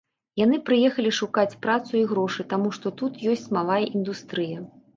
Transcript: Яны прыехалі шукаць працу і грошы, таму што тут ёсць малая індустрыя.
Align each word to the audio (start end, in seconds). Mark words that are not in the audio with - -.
Яны 0.39 0.57
прыехалі 0.69 1.11
шукаць 1.19 1.57
працу 1.67 1.91
і 2.01 2.03
грошы, 2.13 2.47
таму 2.55 2.73
што 2.81 2.95
тут 3.05 3.23
ёсць 3.35 3.47
малая 3.61 3.79
індустрыя. 3.97 4.69